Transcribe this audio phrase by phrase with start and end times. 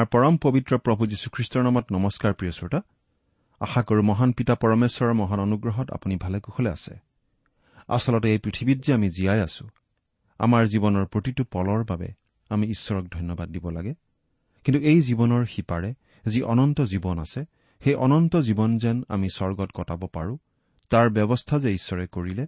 [0.00, 2.80] আমাৰ পৰম পবিত্ৰ প্ৰভু যীশুখ্ৰীষ্টৰ নামত নমস্কাৰ প্ৰিয় শ্ৰোতা
[3.60, 6.94] আশা কৰো মহান পিতা পৰমেশ্বৰৰ মহান অনুগ্ৰহত আপুনি ভালে কুশলে আছে।
[7.88, 9.68] আচলতে এই পৃথিৱীত যে আমি জীয়াই আছো
[10.38, 12.08] আমাৰ জীৱনৰ প্ৰতিটো পলৰ বাবে
[12.48, 13.94] আমি ঈশ্বৰক ধন্যবাদ দিব লাগে।
[14.64, 15.94] কিন্তু এই জীৱনৰ সিপাৰে
[16.26, 17.44] যি অনন্ত জীৱন আছে
[17.84, 20.38] সেই অনন্ত জীৱন যেন আমি স্বৰ্গত কটাব পাৰো
[20.90, 22.46] তাৰ ব্যৱস্থা যে ঈশ্বৰে কৰিলে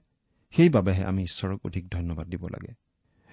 [0.57, 2.75] সেইবাবেহে আমি ঈশ্বৰক অধিক ধন্যবাদ দিব লাগে।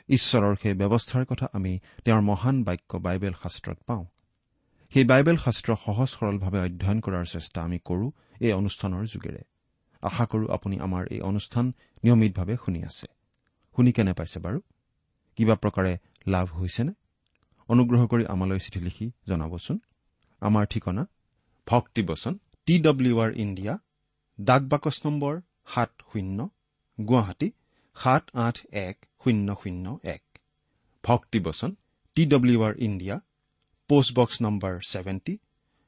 [0.10, 1.74] ঈশ্বৰৰ সেই ব্যৱস্থাৰ কথা আমি
[2.06, 4.06] তেওঁৰ মহান বাক্য বাইবেল শাস্ত্ৰত পাওঁ।
[4.94, 8.08] সেই বাইবেল শাস্ত্ৰ সহজ সৰলভাৱে অধ্যয়ন কৰাৰ চেষ্টা আমি কৰো
[8.40, 9.42] এই অনুষ্ঠানৰ যোগেৰে।
[10.04, 11.66] আশা কৰো আপুনি আমাৰ এই অনুষ্ঠান
[12.04, 13.08] নিয়মিতভাৱে শুনি আছে।
[13.76, 14.60] শুনি কেনে পাইছে বাৰু?
[15.38, 15.94] কিবা প্ৰকাৰে
[16.28, 16.94] লাভ হৈছেনে?
[17.70, 19.78] অনুগ্ৰহ কৰি আমালৈ চিঠি লিখি জনাবচোন।
[20.42, 21.04] আমাৰ ঠিকনা
[21.68, 22.34] ভক্তিবচন
[22.66, 23.74] টি ডব্লিউ আৰ ইণ্ডিয়া
[24.40, 26.50] ডাক বাকচ নম্বৰ সাত শূন্য
[26.98, 27.50] গুৱাহাটী
[27.96, 29.86] সাত আঠ এক শূন্য শূন্য
[30.16, 30.24] এক।
[31.04, 31.72] Bhaktibachan
[32.18, 33.16] T W R India
[33.90, 35.34] postbox number seventy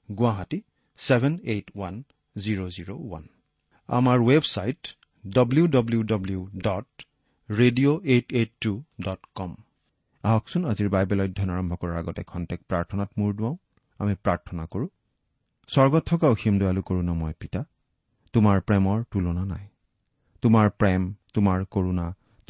[0.09, 0.59] Guwahati
[0.99, 1.95] seven eight one
[2.35, 3.23] zero' zero' one
[3.89, 4.81] আমাৰ website
[5.23, 6.89] W W W dot
[7.49, 8.71] radio' eight eight two
[9.05, 9.51] dot com
[10.23, 13.55] আহকচোন আজিৰ বাইবেল অধ্যয়ন আৰম্ভ কৰাৰ আগতে খন্তেক প্ৰাৰ্থনাত মূৰ দুৱাওঁ।
[13.99, 14.87] আমি প্ৰাৰ্থনা কৰো
[15.69, 17.61] স্বৰ্গত থকা অসীম দয়ালু কৰোণময় পিতা
[18.33, 19.65] তোমাৰ প্ৰেমৰ তুলনা নাই।
[20.43, 21.01] তোমাৰ প্ৰেম
[21.35, 22.07] তোমাৰ কৰুণা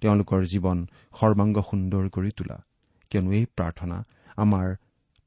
[0.00, 0.78] তেওঁলোকৰ জীৱন
[1.20, 2.58] সৰ্বাংগ সুন্দৰ কৰি তোলা।
[3.10, 3.96] কিয়নো এই প্ৰাৰ্থনা
[4.36, 4.66] আমাৰ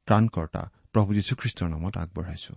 [0.06, 0.62] ত্ৰাণকৰ্তা
[0.94, 2.54] প্ৰভু যীশুখ্ৰীষ্টৰ নামত আগবঢ়াইছো।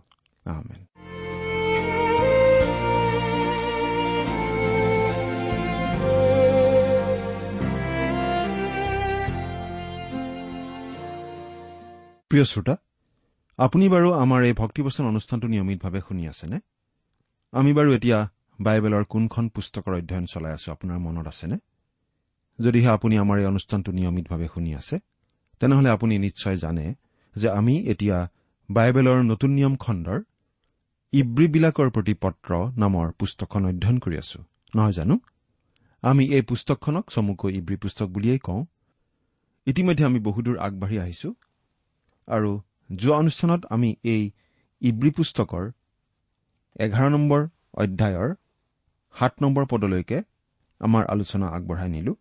[12.30, 12.76] প্ৰিয় শ্ৰোতা
[13.58, 16.60] আপুনি বাৰু আমাৰ এই ভক্তিবচন অনুষ্ঠানটো নিয়মিতভাৱে শুনি আছেনে?
[17.52, 18.18] আমি বাৰু এতিয়া
[18.60, 21.58] বাইবেলৰ কোনখন পুস্তকৰ অধ্যয়ন চলাই আছো আপোনাৰ মনত আছেনে?
[22.60, 24.96] যদিহে আপুনি আমাৰ এই অনুষ্ঠানটো নিয়মিতভাৱে শুনি আছে
[25.60, 26.86] তেনেহলে আপুনি নিশ্চয় জানে
[27.36, 28.18] যে আমি এতিয়া
[28.68, 30.18] বাইবেলৰ নতুন নিয়ম খণ্ডৰ
[31.12, 34.38] ইব্ৰীবিলাকৰ প্ৰতি পত্ৰ নামৰ পুস্তকখন অধ্যয়ন কৰি আছো।
[34.76, 35.14] নহয় জানো?
[36.02, 38.62] আমি এই পুস্তকখনক চমুকৈ ইব্ৰী পুস্তক বুলিয়েই কওঁ।
[39.66, 41.28] ইতিমধ্যে আমি বহুদূৰ আগবাঢ়ি আহিছো
[42.28, 42.50] আৰু
[42.96, 44.22] যোৱা অনুষ্ঠানত আমি এই
[44.82, 45.64] ইব্ৰী পুস্তকৰ
[46.78, 47.40] এঘাৰ নম্বৰ
[47.82, 48.30] অধ্যায়ৰ
[49.14, 50.18] সাত নম্বৰ পদলৈকে
[50.80, 52.12] আমাৰ আলোচনা আগবঢ়াই নিলো।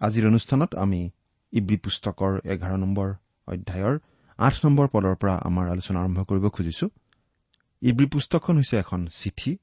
[0.00, 1.10] আজিৰ অনুষ্ঠানত আমি
[1.52, 3.14] ইব্ৰী পুস্তকৰ এঘাৰ নম্বৰ
[3.46, 3.98] অধ্যায়ৰ
[4.38, 6.88] আঠ নম্বৰ পদৰ পৰা আমাৰ আলোচনা আৰম্ভ কৰিব খুজিছো।
[7.82, 9.58] ইব্ৰী পুস্তকখন হৈছে এখন চিঠি।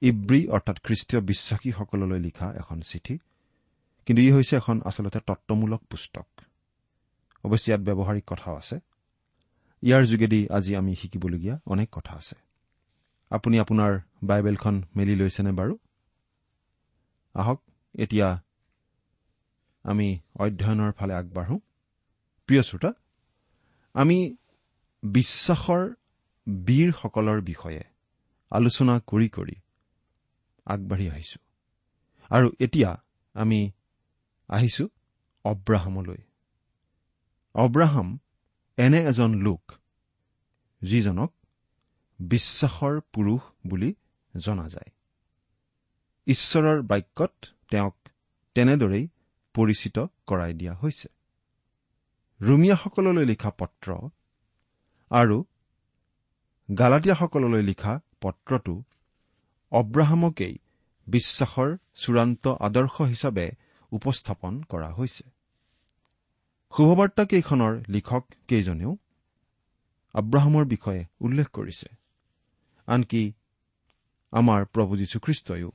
[0.00, 3.18] ইব্ৰী অৰ্থাৎ খ্ৰীষ্টীয় বিশ্বাসীসকললৈ লিখা এখন চিঠি।
[4.06, 6.26] কিন্তু ই হৈছে এখন আচলতে তত্বমূলক পুস্তক।
[7.44, 8.80] অৱশ্যে ইয়াত ব্যৱহাৰিক কথাও আছে।
[9.82, 12.36] ইয়াৰ যোগেদি আজি আমি শিকিবলগীয়া অনেক কথা আছে।
[13.30, 15.78] আপুনি আপোনাৰ বাইবেলখন মেলি লৈছেনে বাৰু?
[17.34, 17.62] আহক
[17.94, 18.42] এতিয়া
[19.84, 21.56] আমি অধ্যয়নৰ ফালে আগবাঢ়ো।
[22.46, 22.90] প্ৰিয় শ্ৰোতা
[23.94, 24.36] আমি
[25.02, 25.82] বিশ্বাসৰ
[26.46, 27.82] বীৰসকলৰ বিষয়ে
[28.50, 29.56] আলোচনা কৰি কৰি
[30.66, 31.38] আগবাঢ়ি আহিছো।
[32.30, 32.90] আৰু এতিয়া
[33.34, 33.60] আমি
[34.48, 34.84] আহিছো
[35.44, 36.20] অব্ৰাহামলৈ।
[37.54, 38.18] অব্ৰাহাম
[38.76, 39.72] এনে এজন লোক
[40.82, 41.32] যিজনক
[42.20, 43.94] বিশ্বাসৰ পুৰুষ বুলি
[44.36, 44.90] জনা যায়।
[46.26, 47.34] ঈশ্বৰৰ বাক্যত
[47.70, 47.96] তেওঁক
[48.54, 49.08] তেনেদৰেই
[49.54, 49.96] পৰিচিত
[50.26, 51.08] কৰাই দিয়া হৈছে।
[52.40, 53.88] ৰুমিয়াসকললৈ লিখা পত্ৰ
[55.10, 55.44] আৰু
[56.78, 58.82] গালাটীয়াসকললৈ লিখা পত্ৰটো
[59.72, 60.58] অব্ৰাহামকেই
[61.06, 63.46] বিশ্বাসৰ চূড়ান্ত আদৰ্শ হিচাপে
[63.92, 65.24] উপস্থাপন কৰা হৈছে।
[66.72, 68.96] শুভবাৰ্তাকেইখনৰ লিখক কেইজনেও
[70.14, 71.88] আব্ৰাহামৰ বিষয়ে উল্লেখ কৰিছে।
[72.86, 73.22] আনকি
[74.32, 75.70] আমাৰ প্ৰভু যীশুখ্ৰীষ্টইও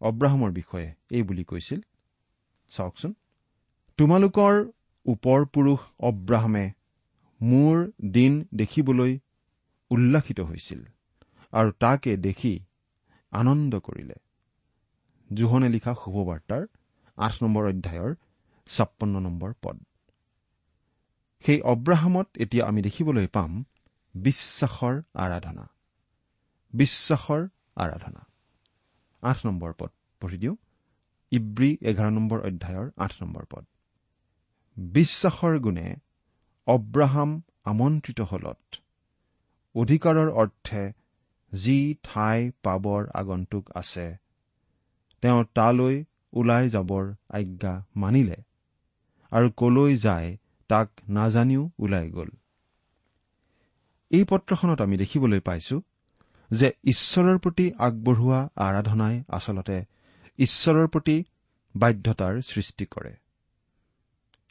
[0.00, 1.80] অব্ৰাহামৰ বিষয়ে এই বুলি কৈছিল
[2.76, 3.14] চাওকচোন।
[3.98, 4.54] তোমালোকৰ
[5.06, 6.64] ওপৰ পুৰুষ অব্ৰাহামে
[7.40, 9.18] মোৰ দিন দেখিবলৈ
[9.90, 10.80] উল্লাসিত হৈছিল
[11.52, 12.52] আৰু তাকে দেখি
[13.32, 14.14] আনন্দ কৰিলে।
[15.34, 16.66] জোহনে লিখা শুভবাৰ্তাৰ
[17.16, 18.14] আঠ নম্বৰ অধ্যায়ৰ
[18.66, 19.76] ছাপন্ন নম্বৰ পদ।
[21.44, 23.64] সেই অব্ৰাহামত এতিয়া আমি দেখিবলৈ পাম
[24.14, 25.64] বিশ্বাসৰ আৰাধনা।
[26.72, 28.22] বিশ্বাসৰ আৰাধনা।
[29.22, 29.90] আঠ নম্বৰ পদ
[30.20, 30.56] পঢ়ি দিওঁ।
[31.36, 33.64] ইব্ৰী এঘাৰ নম্বৰ অধ্যায়ৰ আঠ নম্বৰ পদ।
[34.76, 35.88] বিশ্বাসৰ গুণে
[36.66, 37.30] অব্ৰাহাম
[37.64, 38.60] আমন্ত্ৰিত হলত।
[39.74, 40.82] অধিকাৰৰ অৰ্থে
[41.52, 44.06] যি ঠাই পাবৰ আগন্তুক আছে
[45.22, 45.96] তেওঁ তালৈ
[46.32, 48.38] ওলাই যাবৰ আজ্ঞা মানিলে
[49.32, 50.28] আৰু কলৈ যায়
[50.70, 52.30] তাক নাজানিও ওলাই গ'ল।
[54.10, 55.76] এই পত্ৰখনত আমি দেখিবলৈ পাইছো
[56.50, 59.76] যে ঈশ্বৰৰ প্ৰতি আগবঢ়োৱা আৰাধনাই আচলতে
[60.38, 61.24] ঈশ্বৰৰ প্ৰতি
[61.76, 63.16] বাধ্যতাৰ সৃষ্টি কৰে।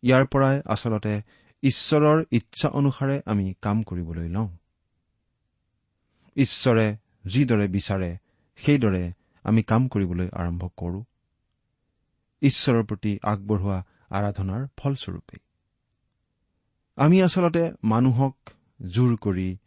[0.04, 1.22] ইয়াৰ পৰাই আচলতে
[1.64, 4.50] ঈশ্বৰৰ ইচ্ছা অনুসাৰে আমি কাম কৰিবলৈ লওঁ।
[6.36, 8.18] ঈশ্বৰে যিদৰে বিচাৰে
[8.56, 9.14] সেইদৰে
[9.44, 11.04] আমি কাম কৰিবলৈ আৰম্ভ কৰো।
[12.42, 15.38] ঈশ্বৰৰ প্ৰতি আগবঢ়োৱা আৰাধনাৰ ফলস্বৰূপে।
[16.96, 18.36] আমি আচলতে মানুহক
[18.82, 19.58] জোৰ কৰি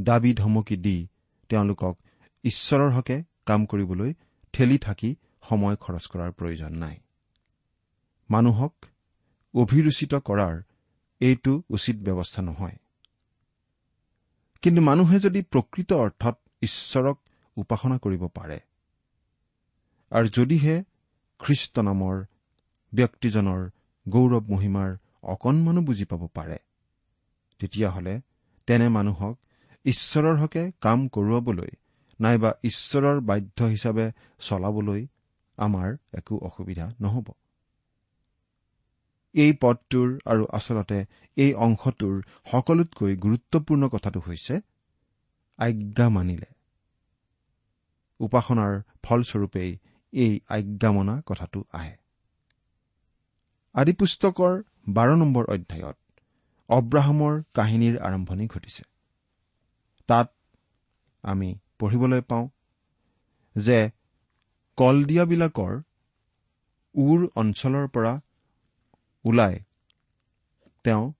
[0.00, 1.08] দাবী ধমকি দি
[1.48, 1.98] তেওঁলোকক
[2.44, 4.14] ঈশ্বৰৰ হকে কাম কৰিবলৈ
[4.52, 5.16] ঠেলি থাকি
[5.48, 6.96] সময় খৰচ কৰাৰ প্ৰয়োজন নাই।
[8.30, 8.74] মানুহক
[9.54, 10.54] অভিৰুচিত কৰাৰ
[11.20, 12.76] এইটো উচিত ব্যৱস্থা নহয়।
[14.62, 17.16] কিন্তু মানুহে যদি প্ৰকৃত অৰ্থত ঈশ্বৰক
[17.56, 18.58] উপাসনা কৰিব পাৰে
[20.12, 20.76] আৰু যদিহে
[21.40, 22.16] খ্ৰীষ্ট নামৰ
[22.92, 23.60] ব্যক্তিজনৰ
[24.06, 24.90] গৌৰৱ মহিমাৰ
[25.22, 26.58] অকণমানো বুজি পাব পাৰে
[27.60, 28.14] তেতিয়াহ'লে
[28.66, 29.36] তেনে মানুহক
[29.84, 31.70] ঈশ্বৰৰ হকে কাম কৰোৱাবলৈ
[32.20, 34.06] নাইবা ঈশ্বৰৰ বাধ্য হিচাপে
[34.38, 35.06] চলাবলৈ
[35.66, 37.28] আমাৰ একো অসুবিধা নহ'ব।
[39.34, 40.98] এই পদটোৰ আৰু আচলতে
[41.36, 42.16] এই অংশটোৰ
[42.50, 44.54] সকলোতকৈ গুৰুত্বপূৰ্ণ কথাটো হৈছে
[45.58, 46.48] আজ্ঞা মানিলে।
[48.20, 49.70] উপাসনাৰ ফলস্বৰূপেই
[50.12, 51.94] এই আজ্ঞামনা কথাটো আহে।
[53.74, 54.54] আদিপুস্তকৰ
[54.88, 55.96] বাৰ নম্বৰ অধ্যায়ত
[56.70, 58.82] অব্ৰাহামৰ কাহিনীৰ আৰম্ভণি ঘটিছে।
[60.08, 60.28] তাত
[61.24, 62.46] আমি পঢ়িবলৈ পাওঁ
[63.56, 63.78] যে
[64.76, 65.80] কলদিয়াবিলাকৰ
[66.94, 68.20] উৰ অঞ্চলৰ পৰা
[69.24, 69.60] ওলাই
[70.84, 71.12] তেওঁ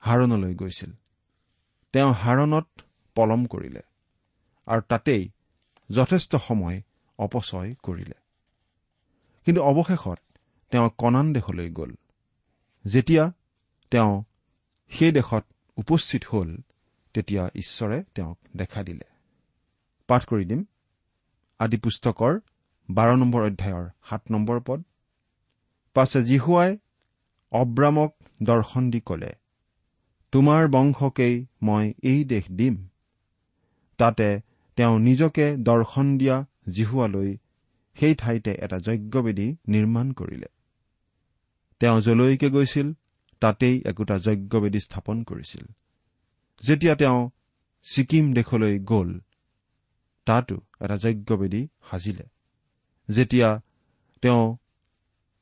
[0.00, 0.92] হাৰণলৈ গৈছিল।
[1.92, 2.66] তেওঁ হাৰণত
[3.14, 3.80] পলম কৰিলে
[4.66, 5.30] আৰু তাতেই
[5.90, 6.82] যথেষ্ট সময়
[7.18, 8.14] অপচয় কৰিলে।
[9.44, 10.18] কিন্তু অৱশেষত
[10.70, 11.94] তেওঁ কণান দেশলৈ গ'ল।
[12.86, 13.32] যেতিয়া
[13.90, 14.24] তেওঁ
[14.90, 15.44] সেই দেশত
[15.76, 16.56] উপস্থিত হ'ল
[17.14, 19.04] তেতিয়া ঈশ্বৰে তেওঁক দেখা দিলে।
[20.06, 20.64] পাঠ কৰি দিম।
[21.62, 22.34] আদি পুস্তকৰ
[22.88, 24.80] বাৰ নম্বৰ অধ্যায়ৰ সাত নম্বৰ পদ।
[25.96, 26.70] পাছে জিহুৱাই
[27.52, 29.32] অব্ৰামক দৰ্শন দি কলে
[30.32, 32.76] তোমাৰ বংশকেই মই এই দেশ দিম।
[33.98, 34.28] তাতে
[34.78, 36.36] তেওঁ নিজকে দৰ্শন দিয়া
[36.68, 37.30] জিহুৱালৈ
[37.96, 40.48] সেই ঠাইতে এটা যজ্ঞবেদী নিৰ্মাণ কৰিলে।
[41.80, 42.88] তেওঁ যলৈকে গৈছিল
[43.42, 45.64] তাতেই একোটা যজ্ঞবেদী স্থাপন কৰিছিল।
[46.62, 47.20] যেতিয়া তেওঁ
[47.86, 49.10] ছিকিম দেশলৈ গ'ল
[50.26, 52.26] তাতো এটা যজ্ঞবেদী সাজিলে।
[53.08, 53.48] যেতিয়া
[54.22, 54.44] তেওঁ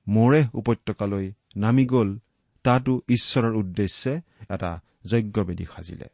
[0.06, 2.18] মোৰে উপত্যকালৈ নামি গ'ল
[2.64, 4.12] তাতো ঈশ্বৰৰ উদ্দেশ্যে
[4.54, 4.70] এটা
[5.04, 6.09] যজ্ঞবেদী সাজিলে।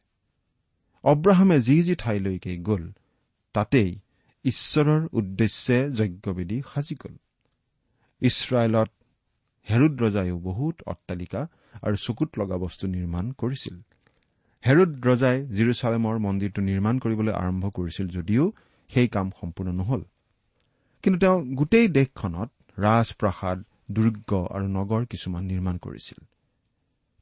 [1.04, 2.84] অব্ৰাহামে যি যি ঠাইলৈকে গ'ল
[3.54, 3.90] তাতেই
[4.44, 7.14] ঈশ্বৰৰ উদ্দেশ্যে যজ্ঞবেদী সাজি গ'ল।
[8.22, 8.90] ইছৰাইলত
[9.66, 11.40] হেৰুদ ৰজায়ো বহুত অট্টালিকা
[11.82, 13.76] আৰু চকুত লগা বস্তু নিৰ্মাণ কৰিছিল।
[14.64, 18.44] হেৰুদ ৰজাই জিৰচালেমৰ মন্দিৰটো নিৰ্মাণ কৰিবলৈ আৰম্ভ কৰিছিল যদিও
[18.88, 20.02] সেই কাম সম্পূৰ্ণ নহল।
[21.02, 26.24] কিন্তু তেওঁ গোটেই দেশখনত ৰাজপ্ৰাসাদ দুৰ্গ আৰু নগৰ কিছুমান নিৰ্মাণ কৰিছিল।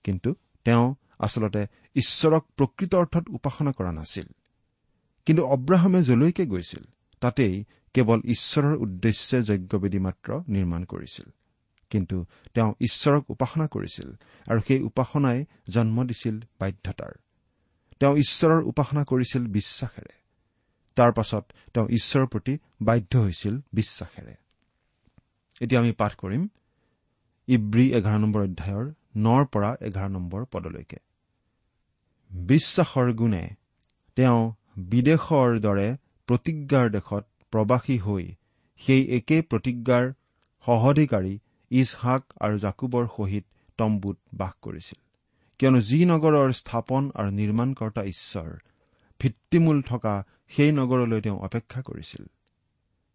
[0.05, 1.67] কিন্তু তেওঁ আচলতে
[1.97, 4.27] ঈশ্বৰক প্ৰকৃত অৰ্থত উপাসনা কৰা নাছিল।
[5.27, 6.85] কিন্তু অব্ৰাহামে যলৈকে গৈছিল
[7.21, 11.33] তাতেই কেৱল ঈশ্বৰৰ উদ্দেশ্যে যজ্ঞবেদী মাত্ৰ নিৰ্মাণ কৰিছিল।
[11.91, 14.13] কিন্তু তেওঁ ঈশ্বৰক উপাসনা কৰিছিল
[14.49, 17.13] আৰু সেই উপাসনাই জন্ম দিছিল বাধ্যতাৰ।
[18.01, 20.24] তেওঁ ঈশ্বৰৰ উপাসনা কৰিছিল বিশ্বাসেৰে।
[20.97, 24.35] তাৰ পাছত তেওঁ ঈশ্বৰৰ প্ৰতি বাধ্য হৈছিল বিশ্বাসেৰে।
[25.61, 26.49] এতিয়া আমি পাঠ কৰিম।
[27.49, 28.87] ইব্ৰী এঘাৰ নম্বৰ অধ্যায়ৰ
[29.17, 30.97] নৰ পৰা এঘাৰ নম্বৰ পদলৈকে।
[32.31, 33.45] বিশ্বাসৰ গুণে
[34.17, 35.89] তেওঁ বিদেশৰ দৰে
[36.29, 38.25] প্ৰতিজ্ঞাৰ দেশত প্ৰৱাসী হৈ
[38.81, 40.13] সেই একে প্ৰতিজ্ঞাৰ
[40.67, 41.39] সহধিকাৰী
[41.71, 43.45] ইছহাক আৰু জাকুবৰ সহিত
[43.79, 44.99] তম্বুত বাস কৰিছিল।
[45.59, 48.51] কিয়নো যি নগৰৰ স্থাপন আৰু নিৰ্মাণকৰ্তা ঈশ্বৰ
[49.21, 52.27] ভিত্তিমূল থকা সেই নগৰলৈ তেওঁ অপেক্ষা কৰিছিল।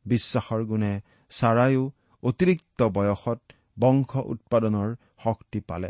[0.06, 1.91] বিশ্বাসৰ গুণে ছাৰায়ো
[2.24, 3.41] অতিৰিক্ত বয়সত
[3.79, 5.89] বংশ উৎপাদনৰ শক্তি পালে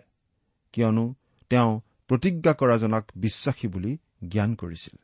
[0.73, 1.15] কিয়নো
[1.49, 3.97] তেওঁ প্ৰতিজ্ঞা কৰাজনক বিশ্বাসী বুলি
[4.27, 4.97] জ্ঞান কৰিছিল।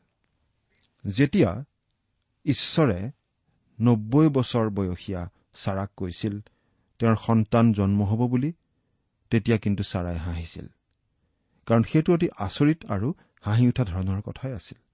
[1.10, 1.64] যেতিয়া
[2.44, 3.10] ঈশ্বৰে
[3.80, 6.40] নব্বৈ বছৰ বয়সীয়া ছাৰাক কৈছিল
[6.98, 8.52] তেওঁৰ সন্তান জন্ম হ'ব বুলি
[9.30, 10.66] তেতিয়া কিন্তু ছাৰাই হাঁহিছিল।
[11.66, 14.85] কাৰণ সেইটো অতি আচৰিত আৰু হাঁহি উঠা ধৰণৰ কথাই আছিল।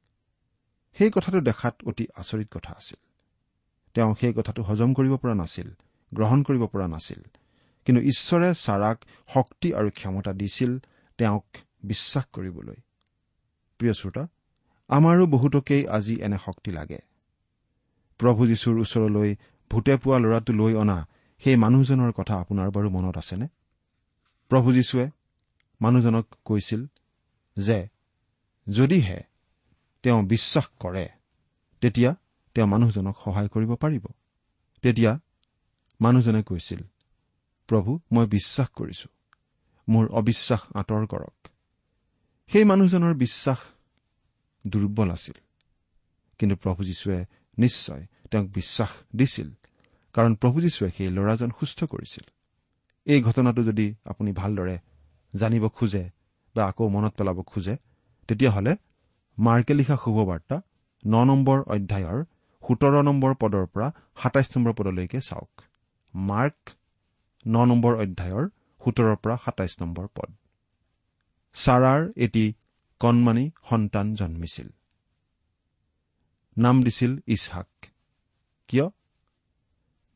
[0.99, 3.07] সেই কথাটো দেখাত অতি আচৰিত কথা আছিল।
[3.95, 5.71] তেওঁ সেই কথাটো হজম কৰিব পৰা নাছিল
[6.15, 7.23] গ্ৰহণ কৰিব পৰা নাছিল।
[7.85, 10.79] কিন্তু ঈশ্বৰে ছাৰাক শক্তি আৰু ক্ষমতা দিছিল
[11.19, 11.47] তেওঁক
[11.83, 12.77] বিশ্বাস কৰিবলৈ।
[13.79, 14.29] প্ৰিয় শ্ৰোতা
[14.89, 16.99] আমাৰো বহুতকেই আজি এনে শক্তি লাগে।
[18.19, 19.37] প্ৰভু যীশুৰ ওচৰলৈ
[19.71, 21.09] ভূতে পোৱা ল'ৰাটো লৈ অনা
[21.39, 23.49] সেই মানুহজনৰ কথা আপোনাৰ বাৰু মনত আছেনে?
[24.49, 25.11] প্ৰভু যীশুৱে
[25.81, 26.87] মানুহজনক কৈছিল
[27.59, 27.89] যে
[28.71, 29.32] যদিহে
[30.03, 31.09] তেওঁ বিশ্বাস কৰে
[31.81, 32.15] তেতিয়া
[32.55, 34.07] তেওঁ মানুহজনক সহায় কৰিব পাৰিব।
[34.83, 35.21] তেতিয়া
[36.01, 36.79] মানুহজনে কৈছিল
[37.67, 39.09] প্ৰভু মই বিশ্বাস কৰিছো।
[39.89, 41.49] মোৰ অবিশ্বাস আঁতৰ কৰক।
[42.47, 43.59] সেই মানুহজনৰ বিশ্বাস
[44.67, 45.35] দুৰ্বল আছিল।
[46.39, 47.25] কিন্তু প্ৰভু যীশুৱে
[47.59, 49.51] নিশ্চয় তেওঁক বিশ্বাস দিছিল
[50.13, 52.31] কাৰণ প্ৰভু যীশুৱে সেই ল'ৰাজন সুস্থ কৰিছিল।
[53.05, 54.79] এই ঘটনাটো যদি আপুনি ভালদৰে
[55.37, 56.11] জানিব খোজে
[56.57, 57.77] বা আকৌ মনত পেলাব খোজে
[58.29, 58.77] তেতিয়াহ'লে
[59.39, 60.61] মাৰ্কে লিখা শুভবাৰ্তা
[61.07, 62.25] ন নম্বৰ অধ্যায়ৰ
[62.69, 65.63] সোতৰ নম্বৰ পদৰ পৰা সাতাইছ নম্বৰ পদলৈকে চাওক।
[66.15, 66.71] মাৰ্ক
[67.47, 68.49] ন নম্বৰ অধ্যায়ৰ
[68.85, 70.35] সোতৰৰ পৰা সাতাইছ নম্বৰ পদ।
[71.55, 72.55] ছাৰাৰ এটি
[73.01, 74.69] কণমানি সন্তান জন্মিছিল।
[76.59, 77.69] নাম দিছিল ইছহাক।
[78.69, 78.89] কিয়?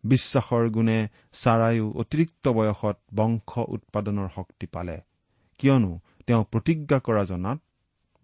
[0.04, 5.00] বিশ্বাসৰ গুণে ছাৰায়ো অতিৰিক্ত বয়সত বংশ উৎপাদনৰ শক্তি পালে।
[5.58, 7.60] কিয়নো তেওঁ প্ৰতিজ্ঞা কৰা জনাত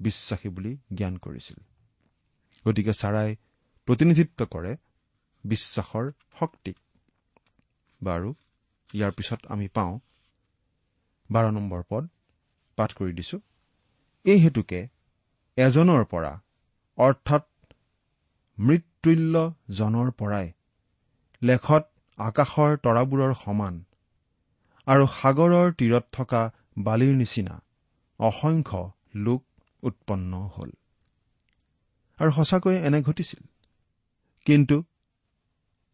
[0.06, 1.58] বিশ্বাসী বুলি জ্ঞান কৰিছিল।
[2.64, 3.30] গতিকে ছাৰাই
[3.88, 4.72] প্ৰতিনিধিত্ব কৰে
[5.44, 6.06] বিশ্বাসৰ
[6.38, 6.76] শক্তিক।
[8.00, 8.28] বাৰু
[8.94, 9.94] ইয়াৰ পিছত আমি পাওঁ
[11.30, 12.04] বাৰ নম্বৰ পদ
[12.78, 13.38] পাঠ কৰি দিছো।
[14.24, 14.80] এই হেতুকে
[15.56, 16.32] এজনৰ পৰা
[16.98, 17.44] অৰ্থাৎ
[18.58, 20.48] মৃত্যুল্যজনৰ পৰাই
[21.42, 21.84] লেখত
[22.18, 23.74] আকাশৰ তৰাবোৰৰ সমান
[24.86, 26.42] আৰু সাগৰৰ তীৰত থকা
[26.78, 27.54] বালিৰ নিচিনা
[28.20, 28.82] অসংখ্য
[29.26, 29.42] লোক
[29.82, 30.70] উৎপন্ন হ'ল।
[32.18, 33.46] আৰু সঁচাকৈয়ে এনে ঘটিছিল।
[34.44, 34.84] কিন্তু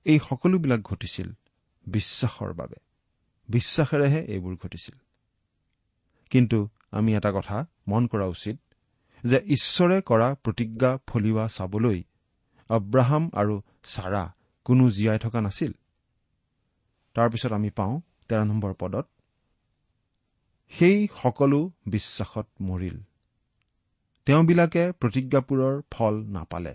[0.04, 1.32] এই সকলোবিলাক ঘটিছিল
[1.86, 2.76] বিশ্বাসৰ বাবে।
[3.48, 4.98] বিশ্বাসেৰেহে এইবোৰ ঘটিছিল।
[6.30, 8.60] কিন্তু আমি এটা কথা মন কৰা উচিত
[9.24, 12.02] যে ঈশ্বৰে কৰা প্ৰতিজ্ঞা ফলিওৱা চাবলৈ
[12.68, 15.72] অব্ৰাহাম আৰু ছাৰা কোনো জীয়াই থকা নাছিল।
[17.14, 19.08] তাৰপিছত আমি পাওঁ তেৰ নম্বৰ পদত
[20.68, 23.00] সেই সকলো বিশ্বাসত মৰিল।
[24.28, 26.74] তেওঁবিলাকে প্ৰতিজ্ঞাবোৰৰ ফল নাপালে।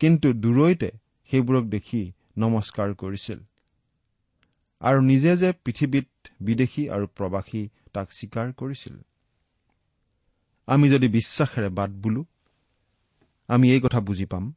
[0.00, 0.90] কিন্তু দূৰৈতে
[1.30, 3.38] সেইবোৰক দেখি নমস্কাৰ কৰিছিল।
[4.80, 6.08] আৰু নিজে যে পৃথিৱীত
[6.40, 8.96] বিদেশী আৰু প্ৰবাসী তাক স্বীকাৰ কৰিছিল।
[10.66, 12.24] আমি যদি বিশ্বাসেৰে বাট বোলো
[13.48, 14.52] আমি এই কথা বুজি পাম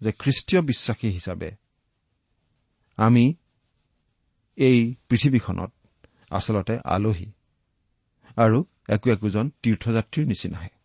[0.00, 1.50] যে খ্ৰীষ্টীয় বিশ্বাসী হিচাপে
[2.96, 3.34] আমি
[4.56, 5.72] এই পৃথিৱীখনত
[6.30, 7.32] আচলতে আলহী
[8.36, 10.79] আৰু একো একোজন তীৰ্থযাত্ৰীৰ নিচিনাহে।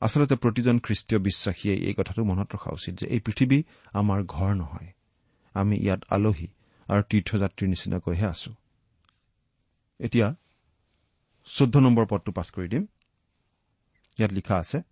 [0.00, 3.62] আচলতে প্ৰতিজন খ্ৰীষ্টীয় বিশ্বাসীয়ে এই কথাটো মনত ৰখা উচিত যে এই পৃথিৱী
[3.92, 4.92] আমাৰ ঘৰ নহয়।
[5.54, 6.48] আমি ইয়াত আলহী
[6.88, 8.54] আৰু তীৰ্থযাত্ৰীৰ নিচিনাকৈহে আছো।
[10.00, 10.34] এতিয়া
[11.44, 12.86] চৈধ্য নম্বৰ পদটো পাছ কৰি দিম।
[14.18, 14.82] ইয়াত লিখা আছে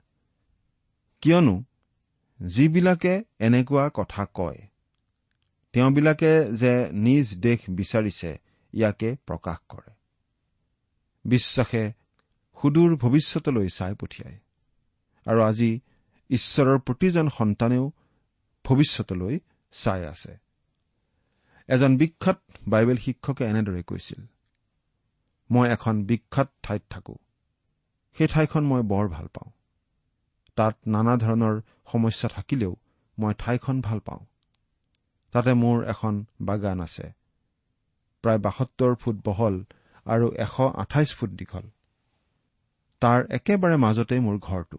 [1.21, 1.65] কিয়নো
[2.43, 4.59] যিবিলাকে এনেকুৱা কথা কয়
[5.73, 8.39] তেওঁবিলাকে যে নিজ দেশ বিচাৰিছে
[8.73, 9.91] ইয়াকে প্ৰকাশ কৰে।
[11.25, 11.93] বিশ্বাসে
[12.63, 14.39] সুদূৰ ভৱিষ্যতলৈ চাই পঠিয়ায়।
[15.26, 15.80] আৰু আজি
[16.30, 17.92] ঈশ্বৰৰ প্ৰতিজন সন্তানেও
[18.64, 19.38] ভৱিষ্যতলৈ
[19.73, 20.38] চাই আছে।
[21.68, 24.26] এজন বিখ্যাত বাইবেল শিক্ষকে এনেদৰে কৈছিল
[25.50, 27.16] মই এখন বিখ্যাত ঠাইত থাকো।
[28.18, 29.50] সেই ঠাইখন মই বৰ ভাল পাওঁ।
[30.56, 31.61] তাত নানা ধৰণৰ
[31.92, 32.76] সমস্যা থাকিলেও
[33.18, 34.23] মই ঠাইখন ভাল পাওঁ।
[35.33, 37.12] তাতে মোৰ এখন বাগান আছে।
[38.23, 39.64] প্ৰায় বাসত্তৰ ফুট বহল
[40.06, 41.71] আৰু এশ আঠাইছ ফুট দীঘল।
[43.00, 44.78] তাৰ একেবাৰে মাজতেই মোৰ ঘৰটো।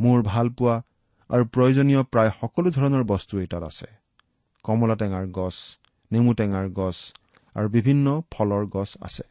[0.00, 0.82] মোৰ ভালপোৱা
[1.30, 3.86] আৰু প্ৰয়োজনীয় প্ৰায় সকলো ধৰণৰ বস্তুৱেই তাত আছে।
[4.62, 5.78] কমলা টেঙাৰ গছ
[6.12, 7.12] নেমু টেঙাৰ গছ
[7.54, 9.22] আৰু বিভিন্ন ফলৰ গছ আছে।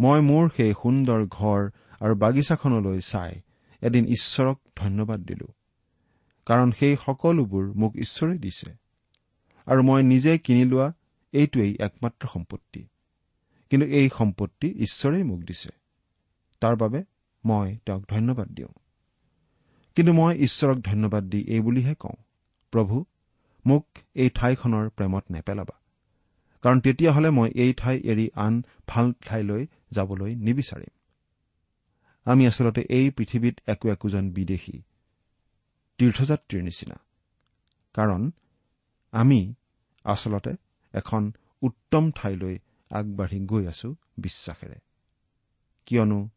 [0.00, 1.70] মই মোৰ সেই সুন্দৰ ঘৰ
[2.00, 3.40] আৰু বাগিচাখনলৈ চাই
[3.82, 5.46] এদিন ঈশ্বৰক ধন্যবাদ দিলো
[6.46, 8.70] কাৰণ সেই সকলোবোৰ মোক ঈশ্বৰে দিছে
[9.66, 10.92] আৰু মই নিজে কিনি লোৱা
[11.32, 12.88] এইটোৱেই একমাত্ৰ সম্পত্তি।
[13.70, 15.68] কিন্তু এই সম্পত্তি ঈশ্বৰেই মোক দিছে।
[16.60, 17.04] তাৰ বাবে
[17.44, 18.68] মই তেওঁক ধন্যবাদ দিওঁ।
[19.96, 22.16] কিন্তু মই ঈশ্বৰক ধন্যবাদ দি এই বুলিহে কওঁ
[22.72, 23.04] প্ৰভু
[23.64, 25.76] মোক এই ঠাইখনৰ প্ৰেমত নেপেলাবা।
[26.64, 30.94] কাৰণ তেতিয়াহ'লে মই এই ঠাই এৰি আন ভাল ঠাইলৈ যাবলৈ নিবিচাৰিম।
[32.26, 34.76] আমি আচলতে এই পৃথিৱীত একো একোজন বিদেশী
[35.98, 36.96] তীৰ্থযাত্ৰীৰ নিচিনা।
[37.94, 38.30] কাৰণ
[39.12, 39.54] আমি
[40.04, 40.52] আচলতে
[40.94, 42.58] এখন উত্তম ঠাইলৈ
[42.90, 44.78] আগবাঢ়ি গৈ আছো বিশ্বাসেৰে।
[45.86, 46.28] কিয়নো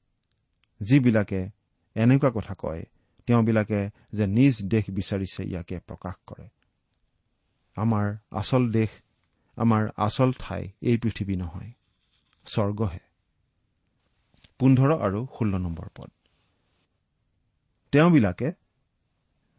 [0.82, 1.50] যিবিলাকে
[1.96, 2.84] এনেকুৱা কথা কয়
[3.26, 6.50] তেওঁবিলাকে যে নিজ দেশ বিচাৰিছে ইয়াকে প্ৰকাশ কৰে।
[7.76, 8.90] আমাৰ আচল দেশ
[9.56, 11.72] আমাৰ আচল ঠাই এই পৃথিৱী নহয়
[12.46, 13.00] স্বৰ্গহে।
[14.60, 16.12] পোন্ধৰ আৰু ষোল্ল নম্বৰ পদ।
[17.92, 18.52] তেওঁবিলাকে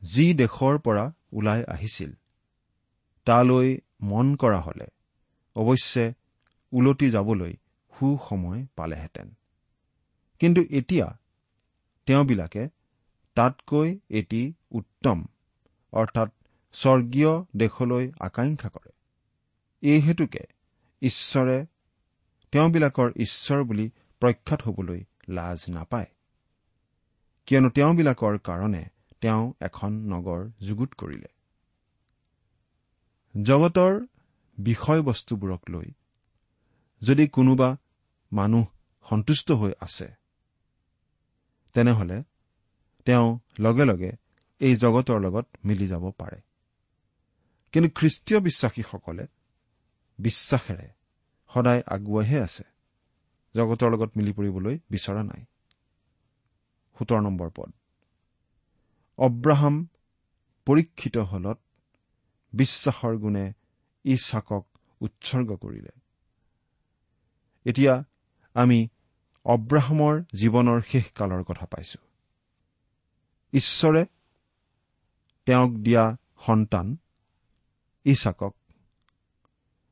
[0.02, 2.12] যি দেশৰ পৰা ওলাই আহিছিল
[3.24, 4.86] তালৈ মন কৰা হলে
[5.54, 6.12] অৱশ্যে
[6.72, 7.52] ওলটি যাবলৈ
[7.98, 9.34] সুসময় পালেহেঁতেন।
[10.38, 11.18] কিন্তু এতিয়া
[12.06, 12.68] তেওঁবিলাকে
[13.34, 15.24] তাতকৈ এটি উত্তম
[15.92, 16.30] অৰ্থাৎ
[16.72, 18.92] স্বৰ্গীয় দেশলৈ আকাংক্ষা কৰে।
[19.82, 20.44] এই হেতুকে
[21.02, 21.66] ঈশ্বৰে
[22.52, 26.06] তেওঁবিলাকৰ ঈশ্বৰ বুলি প্ৰখ্যাত হবলৈ লাজ নাপায়।
[27.46, 28.84] কিয়নো তেওঁবিলাকৰ কাৰণে
[29.20, 31.30] তেওঁ এখন নগৰ যুগুত কৰিলে।
[33.42, 34.06] জগতৰ
[34.58, 35.88] বিষয়বস্তুবোৰক লৈ
[37.02, 37.76] যদি কোনোবা
[38.32, 38.64] মানুহ
[39.10, 40.08] সন্তুষ্ট হৈ আছে
[41.74, 42.22] তেনেহলে
[43.04, 44.12] তেওঁ লগে লগে
[44.58, 46.40] এই জগতৰ লগত মিলি যাব পাৰে।
[47.72, 49.26] কিন্তু খ্ৰীষ্টীয় বিশ্বাসীসকলে
[50.18, 50.88] বিশ্বাসেৰে
[51.54, 52.62] সদায় আগুৱাইহে আছে।
[53.56, 55.44] জগতৰ লগত মিলি পৰিবলৈ বিচৰা নাই।
[56.98, 57.72] সোতৰ নম্বৰ পদ।
[59.18, 59.86] অব্ৰাহাম
[60.66, 61.58] পৰীক্ষিত হলত
[62.52, 63.52] বিশ্বাসৰ গুণে
[64.04, 64.66] ইছাকক
[65.00, 65.90] উৎসৰ্গ কৰিলে।
[67.64, 68.04] এতিয়া
[68.54, 68.88] আমি
[69.44, 72.03] অব্ৰাহামৰ জীৱনৰ শেষকালৰ কথা পাইছো।
[73.54, 74.04] ঈশ্বৰে
[75.46, 76.04] তেওঁক দিয়া
[76.46, 76.96] সন্তান
[78.04, 78.54] ইছাকক।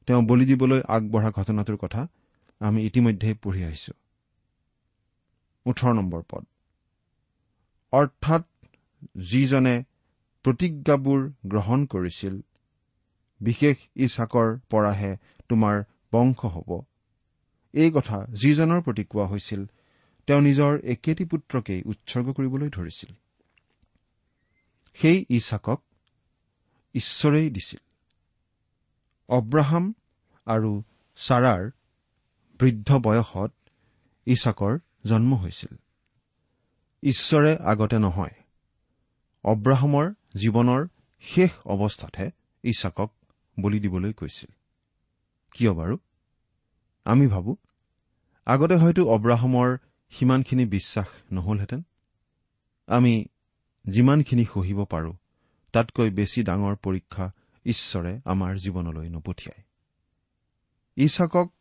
[0.06, 2.08] তেওঁ বলি দিবলৈ আগবঢ়া ঘটনাটোৰ কথা
[2.60, 3.92] আমি ইতিমধ্যে পঢ়ি আহিছো।
[5.66, 6.44] ওঠৰ নম্বৰ পদ।
[7.92, 8.42] অৰ্থাৎ
[9.16, 9.84] যিজনে
[10.44, 12.40] প্ৰতিজ্ঞাবোৰ গ্ৰহণ কৰিছিল
[13.40, 15.16] বিশেষ ইছাকৰ পৰাহে
[15.48, 16.70] তোমাৰ বংশ হ'ব।
[17.74, 19.66] এই কথা যিজনৰ প্ৰতি কোৱা হৈছিল
[20.28, 23.10] তেওঁ নিজৰ একেটি পুত্ৰকেই উৎসৰ্গ কৰিবলৈ ধৰিছিল।
[24.94, 25.82] সেই ইছাকক
[26.94, 27.80] ঈশ্বৰেই দিছিল।
[29.28, 29.94] অব্ৰাহাম
[30.46, 30.82] আৰু
[31.16, 31.70] ছাৰাৰ
[32.60, 33.52] বৃদ্ধ বয়সত
[34.26, 35.76] ইছাকৰ জন্ম হৈছিল।
[37.02, 38.30] ঈশ্বৰে আগতে নহয়
[39.44, 40.88] অব্ৰাহামৰ জীৱনৰ
[41.20, 42.30] শেষ অৱস্থাতহে
[42.62, 43.12] ইছাকক
[43.60, 44.50] বলি দিবলৈ কৈছিল।
[45.50, 45.98] কিয় বাৰু?
[47.04, 47.56] আমি ভাবো
[48.46, 49.78] আগতে হয়তো অব্ৰাহামৰ
[50.10, 51.82] সিমানখিনি বিশ্বাস নহলহেঁতেন।
[52.86, 53.24] আমি
[53.88, 55.12] যিমানখিনি সহিব পাৰো
[55.72, 57.30] তাতকৈ বেছি ডাঙৰ পৰীক্ষা
[57.66, 59.64] ঈশ্বৰে আমাৰ জীৱনলৈ নপঠিয়ায়।
[60.96, 61.52] ইছাকক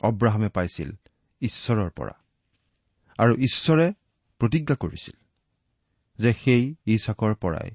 [0.00, 0.92] অব্ৰাহামে পাইছিল
[1.40, 2.12] ঈশ্বৰৰ পৰা
[3.18, 3.92] আৰু ঈশ্বৰে
[4.38, 5.14] প্ৰতিজ্ঞা কৰিছিল
[6.18, 7.70] যে সেই ইছাকৰ পৰাই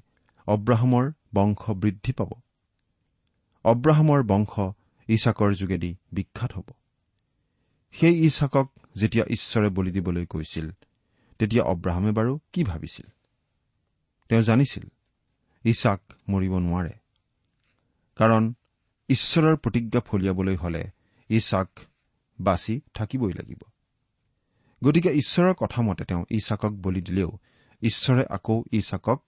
[0.46, 2.30] অব্ৰাহামৰ বংশ বৃদ্ধি পাব।
[3.64, 4.60] অব্ৰাহামৰ বংশ
[5.08, 6.70] ইছাকৰ যোগেদি বিখ্যাত হ'ব।
[7.92, 10.70] সেই ইছাকক যেতিয়া ঈশ্বৰে বলি দিবলৈ কৈছিল
[11.38, 13.06] তেতিয়া অব্ৰাহামে বাৰু কি ভাবিছিল?
[14.32, 14.84] তেওঁ জানিছিল
[15.64, 16.92] ইছাক মৰিব নোৱাৰে।
[18.16, 18.54] কাৰণ
[19.08, 20.90] ঈশ্বৰৰ প্ৰতিজ্ঞা ফলিয়াবলৈ হলে
[21.28, 21.68] ইছাক
[22.40, 23.58] বাচি থাকিবই লাগিব।
[24.84, 27.38] গতিকে ঈশ্বৰৰ কথা মতে তেওঁ ইছাকক বলি দিলেও
[27.82, 29.22] ঈশ্বৰে আকৌ ইছাকক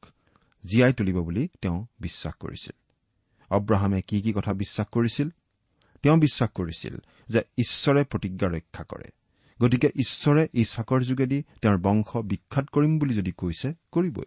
[0.64, 2.73] জীয়াই তুলিব বুলি তেওঁ বিশ্বাস কৰিছিল।
[3.51, 5.29] অব্ৰাহামে কি কি কথা বিশ্বাস কৰিছিল?
[6.03, 9.09] তেওঁ বিশ্বাস কৰিছিল যে ঈশ্বৰে প্ৰতিজ্ঞা ৰক্ষা কৰে।
[9.62, 14.25] গতিকে ঈশ্বৰে ইছাকৰ যোগেদি তেওঁৰ বংশ বিখ্যাত কৰিম বুলি যদি কৈছে কৰিবই।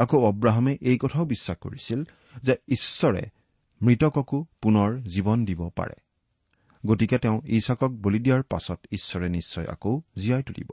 [0.00, 2.04] আকৌ অব্ৰাহামে এই কথাও বিশ্বাস কৰিছিল
[2.42, 3.22] যে ঈশ্বৰে
[3.82, 5.94] মৃতককো পুনৰ জীৱন দিব পাৰে।
[6.86, 10.70] গতিকে তেওঁ ইছাকক বলি দিয়াৰ পাছত ঈশ্বৰে নিশ্চয় আকৌ জীয়াই তুলিব।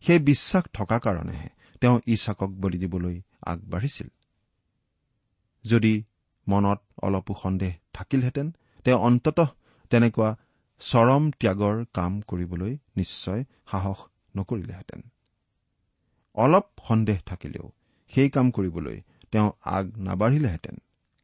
[0.00, 1.48] সেই বিশ্বাস থকা কাৰণেহে
[1.80, 4.08] তেওঁ ইছাকক বলি দিবলৈ আগবাঢ়িছিল।
[5.64, 6.04] যদি
[6.48, 8.50] মনত অলপো সন্দেহ থাকিলহেঁতেন
[8.84, 9.46] তেওঁ অন্ততঃ
[9.90, 10.36] তেনেকুৱা
[10.80, 13.96] চৰম ত্যাগৰ কাম কৰিবলৈ নিশ্চয় সাহস
[14.36, 15.02] নকৰিলেহেঁতেন।
[16.34, 17.72] অলপ সন্দেহ থাকিলেও
[18.14, 19.00] সেই কাম কৰিবলৈ
[19.32, 20.76] তেওঁ আগ নাবাঢ়িলেহেঁতেন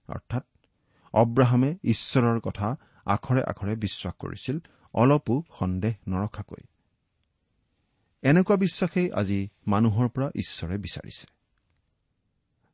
[0.09, 0.44] অৰ্থাৎ
[1.12, 4.59] অব্ৰাহামে ঈশ্বৰৰ কথা আখৰে আখৰে বিশ্বাস কৰিছিল
[4.94, 6.62] অলপো সন্দেহ নৰখাকৈ।
[8.22, 11.27] এনেকুৱা বিশ্বাসেই আজি মানুহৰ পৰা ঈশ্বৰে বিচাৰিছে।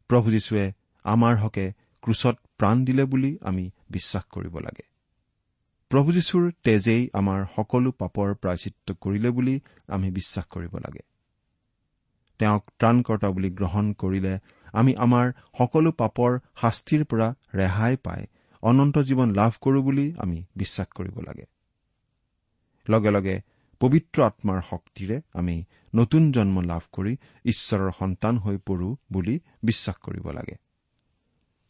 [0.09, 0.72] প্ৰভু যীশুৱে
[1.05, 1.72] আমাৰ হকে
[2.03, 4.87] ক্ৰুচত প্ৰাণ দিলে বুলি আমি বিশ্বাস কৰিব লাগে।
[5.88, 11.00] প্ৰভু যীশুৰ তেজেই আমাৰ সকলো পাপৰ প্ৰায়চিত্ৰ কৰিলে বুলি আমি বিশ্বাস কৰিব লাগে।
[12.38, 14.38] তেওঁক ত্ৰাণকৰ্তা বুলি গ্ৰহণ কৰিলে
[14.73, 18.27] আমি আমাৰ সকলো পাপৰ শাস্তিৰ পৰা ৰেহাই পাই
[18.62, 21.44] অনন্ত জীৱন লাভ কৰো বুলি আমি বিশ্বাস কৰিব লাগে।
[22.88, 23.37] লগে লগে
[23.81, 30.31] পবিত্ৰ আত্মাৰ শক্তিৰে আমি নতুন জন্ম লাভ কৰি ঈশ্বৰৰ সন্তান হৈ পৰো বুলি বিশ্বাস কৰিব
[30.31, 30.57] লাগে।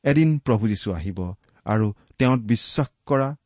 [0.04, 1.18] এদিন প্ৰভু যীশু আহিব
[1.66, 1.86] আৰু
[2.18, 3.36] তেওঁত বিশ্বাস কৰা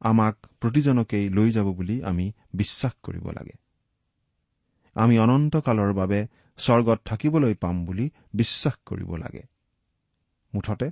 [0.00, 3.54] আমাক প্ৰতিজনকেই লৈ যাব বুলি আমি বিশ্বাস কৰিব লাগে।
[4.94, 9.42] আমি অনন্তকালৰ বাবে স্বৰ্গত থাকিবলৈ পাম বুলি বিশ্বাস কৰিব লাগে।
[10.54, 10.90] মুঠতে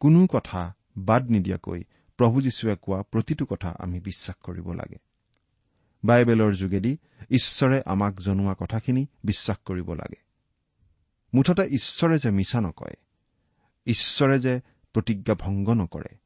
[0.00, 1.84] কোনো কথা বাদ নিদিয়াকৈ
[2.16, 4.96] প্ৰভু যীশুৱে কোৱা প্ৰতিটো কথা আমি বিশ্বাস কৰিব লাগে।
[6.04, 6.96] বাইবেলৰ যোগেদি
[7.30, 10.22] ঈশ্বৰে আমাক জনোৱা কথাখিনি বিশ্বাস কৰিব লাগে।
[11.34, 12.94] মুঠতে ঈশ্বৰে যে মিছা নকয়
[13.86, 14.60] ঈশ্বৰে যে
[14.92, 16.18] প্ৰতিজ্ঞা ভংগ নকৰে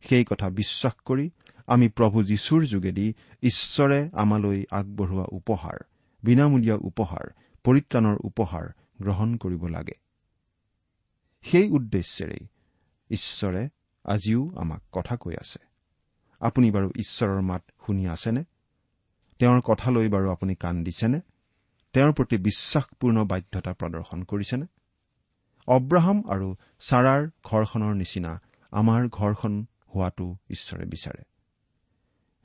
[0.00, 1.30] সেই কথা বিশ্বাস কৰি
[1.66, 5.78] আমি প্ৰভু যীশুৰ যোগেদি ঈশ্বৰে আমালৈ আগবঢ়োৱা উপহাৰ
[6.22, 7.30] বিনামূলীয়া উপহাৰ
[7.68, 8.68] পৰিত্ৰাণৰ উপহাৰ
[9.02, 9.92] গ্ৰহণ কৰিব লাগে।
[11.42, 12.46] সেই উদ্দেশ্যেৰেই
[13.10, 13.68] ঈশ্বৰে
[14.04, 15.58] আজিও আমাক কথা কৈ আছে।
[16.40, 18.44] আপুনি বাৰু ঈশ্বৰৰ মাত শুনি আছেনে?
[19.38, 21.20] তেওঁৰ কথালৈ বাৰু আপুনি কাণ দিছেনে?
[21.92, 24.66] তেওঁৰ প্ৰতি বিশ্বাসপূৰ্ণ বাধ্যতা প্ৰদৰ্শন কৰিছেনে?
[25.66, 31.24] অব্ৰাহাম আৰু ছাৰাৰ ঘৰখনৰ নিচিনা আমাৰ ঘৰখন হোৱাটো ঈশ্বৰে বিচাৰে।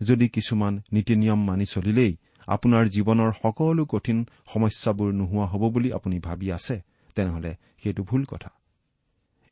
[0.05, 6.19] যদি কিছুমান নীতি নিয়ম মানি চলিলেই আপোনাৰ জীৱনৰ সকলো কঠিন সমস্যাবোৰ নোহোৱা হ'ব বুলি আপুনি
[6.19, 6.81] ভাবি আছে
[7.15, 8.51] তেনেহলে সেইটো ভুল কথা।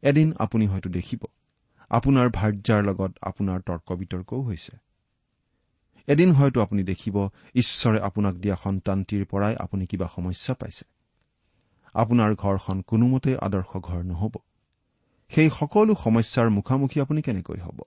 [0.02, 1.26] এদিন আপুনি হয়তো দেখিব
[1.90, 4.78] আপোনাৰ ভাৰ্যাৰ লগত আপোনাৰ তৰ্ক বিতৰ্কও হৈছে।
[6.08, 10.86] এদিন হয়তো আপুনি দেখিব ঈশ্বৰে আপোনাক দিয়া সন্তানটিৰ পৰাই আপুনি কিবা সমস্যা পাইছে।
[11.94, 14.36] আপোনাৰ ঘৰখন কোনোমতেই আদৰ্শ ঘৰ নহ'ব।
[15.30, 17.82] সেই সকলো সমস্যাৰ মুখামুখি আপুনি কেনেকৈ হ'ব?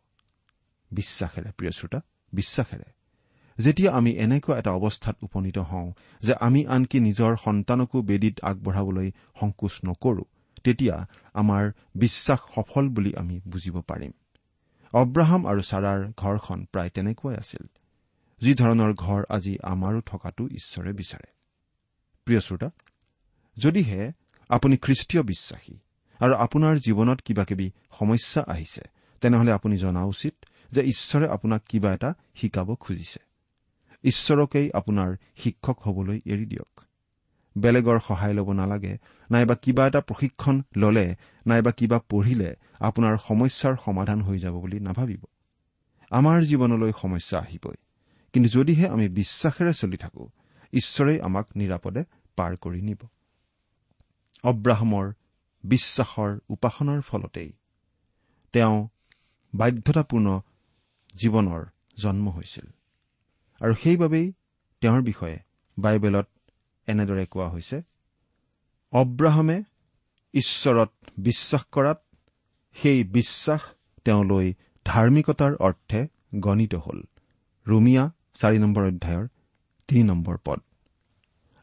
[0.90, 2.00] বিশ্বাসেৰে প্ৰিয় শ্ৰোতা
[2.32, 2.93] বিশ্বাসেৰে।
[3.58, 9.74] যেতিয়া আমি এনেকুৱা এটা অৱস্থাত উপনীত হওঁ যে আমি আনকি নিজৰ সন্তানকো বেদীত আগবঢ়াবলৈ সংকোচ
[9.84, 10.24] নকৰো
[10.64, 14.12] তেতিয়া আমাৰ বিশ্বাস সফল বুলি আমি বুজিব পাৰিম।
[14.92, 17.64] অব্ৰাহাম আৰু ছাৰাৰ ঘৰখন প্ৰায় তেনেকুৱাই আছিল
[18.42, 21.28] যি ধৰণৰ ঘৰ আজি আমাৰো থকাটো ঈশ্বৰে বিচাৰে।
[22.24, 22.70] প্ৰিয় শ্ৰোতা
[23.56, 24.12] যদিহে
[24.48, 25.76] আপুনি খ্ৰীষ্টীয় বিশ্বাসী
[26.20, 28.82] আৰু আপোনাৰ জীৱনত কিবা কিবি সমস্যা আহিছে
[29.20, 30.34] তেনেহলে আপুনি জনা উচিত
[30.72, 33.33] যে ঈশ্বৰে আপোনাক কিবা এটা শিকাব খুজিছে।
[34.04, 36.80] ঈশ্বৰকেই আপোনাৰ শিক্ষক হবলৈ এৰি দিয়ক।
[37.58, 38.98] বেলেগৰ সহায় ল'ব নালাগে
[39.30, 45.24] নাইবা কিবা এটা প্ৰশিক্ষণ ললে নাইবা কিবা পঢ়িলে আপোনাৰ সমস্যাৰ সমাধান হৈ যাব বুলি নাভাবিব।
[46.10, 47.74] আমাৰ জীৱনলৈ সমস্যা আহিবই।
[48.32, 50.28] কিন্তু যদিহে আমি বিশ্বাসেৰে চলি থাকো
[50.72, 52.04] ঈশ্বৰেই আমাক নিৰাপদে
[52.36, 53.00] পাৰ কৰি নিব।
[54.44, 55.12] অব্ৰাহামৰ
[55.64, 57.52] বিশ্বাসৰ উপাসনাৰ ফলতেই
[58.52, 58.88] তেওঁ
[59.54, 60.40] বাধ্যতাপূৰ্ণ
[61.14, 61.64] জীৱনৰ
[61.96, 62.66] জন্ম হৈছিল।
[63.64, 64.32] আৰু সেইবাবেই
[64.80, 65.38] তেওঁৰ বিষয়ে
[65.78, 66.28] বাইবেলত
[66.86, 67.82] এনেদৰে কোৱা হৈছে
[68.92, 69.62] অব্ৰাহামে
[70.34, 72.00] ঈশ্বৰত বিশ্বাস কৰাত
[72.74, 73.60] সেই বিশ্বাস
[74.04, 74.54] তেওঁলৈ
[74.86, 76.00] ধাৰ্মিকতাৰ অৰ্থে
[76.34, 77.02] গণিত হ'ল।
[77.66, 79.28] ৰুমিয়া চাৰি নম্বৰ অধ্যায়ৰ
[79.88, 80.60] তিনি নম্বৰ পদ।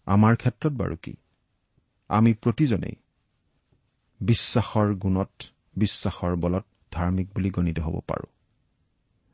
[0.06, 1.14] আমাৰ ক্ষেত্ৰত বাৰু কি?
[2.10, 2.96] আমি প্ৰতিজনেই
[4.22, 5.32] বিশ্বাসৰ গুণত
[5.78, 8.30] বিশ্বাসৰ বলত ধাৰ্মিক বুলি গণিত হ'ব পাৰোঁ।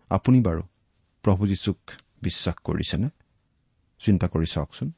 [0.10, 0.62] আপুনি বাৰু
[1.24, 1.80] প্ৰভু যীশুক
[2.22, 3.10] বিশ্বাস কৰিছেনে
[4.02, 4.90] চিন্তা কৰি চাওকচোন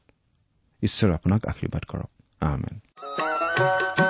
[0.82, 4.09] ঈশ্বৰে আপোনাক আশীৰ্বাদ কৰক আমেন